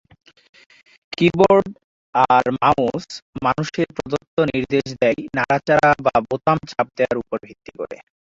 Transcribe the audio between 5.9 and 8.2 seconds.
বা বোতাম চাপ দেয়ার উপর ভিত্তি করে।